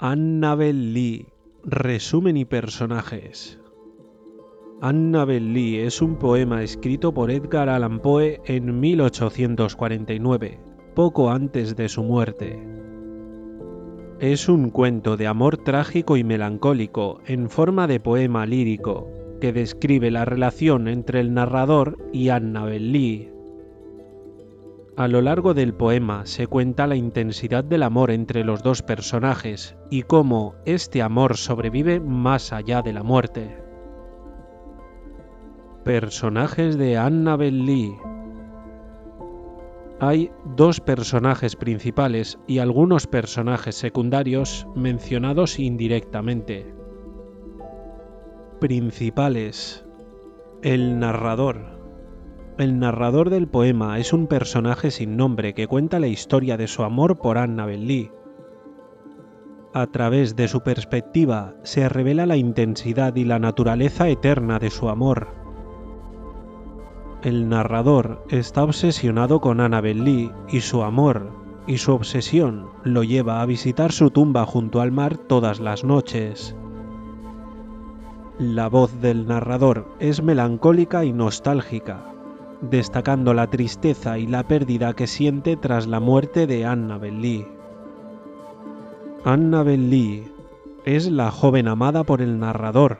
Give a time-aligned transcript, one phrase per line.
[0.00, 1.26] Annabel Lee.
[1.64, 3.58] Resumen y personajes.
[4.80, 10.60] Annabel Lee es un poema escrito por Edgar Allan Poe en 1849,
[10.94, 12.64] poco antes de su muerte.
[14.20, 19.10] Es un cuento de amor trágico y melancólico en forma de poema lírico
[19.40, 23.32] que describe la relación entre el narrador y Annabel Lee,
[24.98, 29.76] a lo largo del poema se cuenta la intensidad del amor entre los dos personajes
[29.90, 33.62] y cómo este amor sobrevive más allá de la muerte.
[35.84, 37.94] Personajes de Annabel Lee
[40.00, 46.74] Hay dos personajes principales y algunos personajes secundarios mencionados indirectamente.
[48.58, 49.86] Principales
[50.60, 51.77] El narrador
[52.58, 56.82] el narrador del poema es un personaje sin nombre que cuenta la historia de su
[56.82, 58.10] amor por Annabel Lee.
[59.72, 64.88] A través de su perspectiva se revela la intensidad y la naturaleza eterna de su
[64.88, 65.28] amor.
[67.22, 71.30] El narrador está obsesionado con Annabel Lee y su amor,
[71.68, 76.56] y su obsesión lo lleva a visitar su tumba junto al mar todas las noches.
[78.38, 82.17] La voz del narrador es melancólica y nostálgica,
[82.60, 87.46] destacando la tristeza y la pérdida que siente tras la muerte de Annabel Lee.
[89.24, 90.24] Annabel Lee
[90.84, 92.98] es la joven amada por el narrador.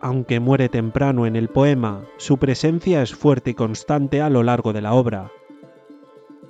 [0.00, 4.72] Aunque muere temprano en el poema, su presencia es fuerte y constante a lo largo
[4.72, 5.30] de la obra.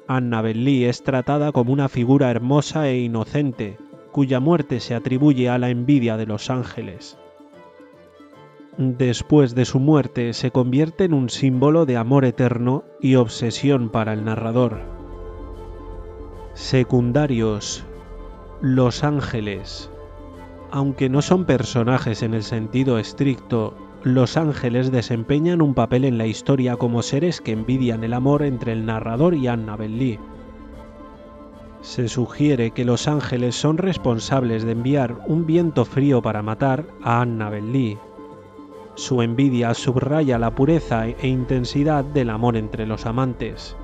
[0.08, 3.78] Annabel Lee es tratada como una figura hermosa e inocente,
[4.10, 7.18] cuya muerte se atribuye a la envidia de los ángeles
[8.78, 14.12] después de su muerte se convierte en un símbolo de amor eterno y obsesión para
[14.12, 14.80] el narrador.
[16.54, 17.84] Secundarios.
[18.60, 19.90] Los ángeles.
[20.70, 26.26] Aunque no son personajes en el sentido estricto, los ángeles desempeñan un papel en la
[26.26, 30.18] historia como seres que envidian el amor entre el narrador y Annabel Lee.
[31.82, 37.20] Se sugiere que los ángeles son responsables de enviar un viento frío para matar a
[37.20, 37.98] Annabel Lee,
[38.94, 43.76] su envidia subraya la pureza e intensidad del amor entre los amantes.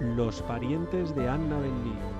[0.00, 2.16] Los parientes de Annabel Lee.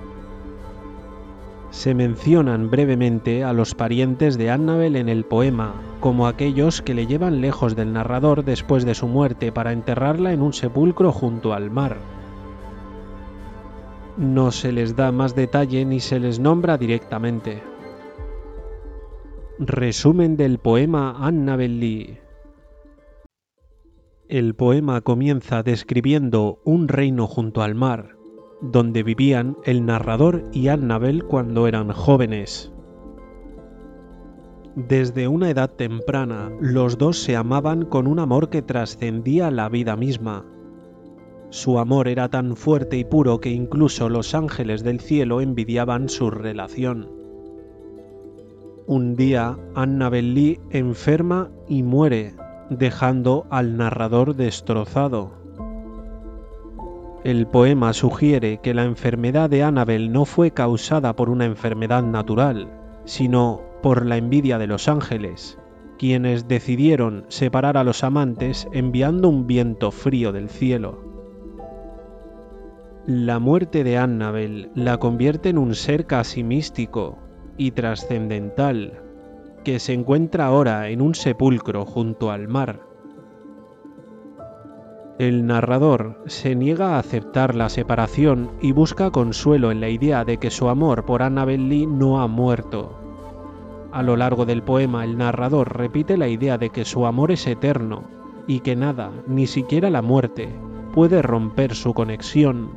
[1.69, 7.07] Se mencionan brevemente a los parientes de Annabel en el poema, como aquellos que le
[7.07, 11.69] llevan lejos del narrador después de su muerte para enterrarla en un sepulcro junto al
[11.69, 11.97] mar.
[14.17, 17.61] No se les da más detalle ni se les nombra directamente.
[19.59, 22.19] Resumen del poema Annabel Lee.
[24.29, 28.17] El poema comienza describiendo un reino junto al mar,
[28.61, 32.71] donde vivían el narrador y Annabel cuando eran jóvenes.
[34.75, 39.95] Desde una edad temprana, los dos se amaban con un amor que trascendía la vida
[39.95, 40.45] misma.
[41.49, 46.29] Su amor era tan fuerte y puro que incluso los ángeles del cielo envidiaban su
[46.29, 47.16] relación.
[48.89, 52.35] Un día, Annabel Lee enferma y muere,
[52.69, 55.33] dejando al narrador destrozado.
[57.25, 62.69] El poema sugiere que la enfermedad de Annabel no fue causada por una enfermedad natural,
[63.03, 65.59] sino por la envidia de los ángeles,
[65.97, 71.03] quienes decidieron separar a los amantes enviando un viento frío del cielo.
[73.05, 77.17] La muerte de Annabel la convierte en un ser casi místico,
[77.57, 79.01] y trascendental,
[79.63, 82.87] que se encuentra ahora en un sepulcro junto al mar.
[85.19, 90.37] El narrador se niega a aceptar la separación y busca consuelo en la idea de
[90.37, 92.99] que su amor por Annabel Lee no ha muerto.
[93.91, 97.47] A lo largo del poema el narrador repite la idea de que su amor es
[97.47, 98.03] eterno
[98.45, 100.49] y que nada, ni siquiera la muerte,
[100.93, 102.69] puede romper su conexión.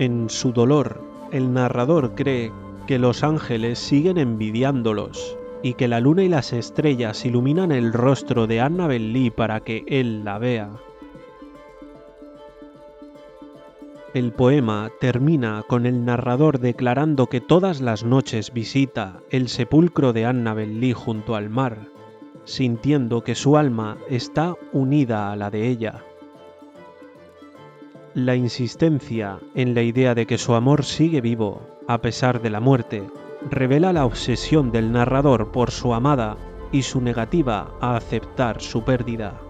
[0.00, 2.52] En su dolor, el narrador cree
[2.86, 8.46] que los ángeles siguen envidiándolos y que la luna y las estrellas iluminan el rostro
[8.46, 10.70] de Annabel Lee para que él la vea.
[14.12, 20.26] El poema termina con el narrador declarando que todas las noches visita el sepulcro de
[20.26, 21.88] Annabel Lee junto al mar,
[22.44, 26.04] sintiendo que su alma está unida a la de ella.
[28.12, 32.60] La insistencia en la idea de que su amor sigue vivo a pesar de la
[32.60, 33.06] muerte,
[33.50, 36.36] revela la obsesión del narrador por su amada
[36.72, 39.40] y su negativa a aceptar su pérdida.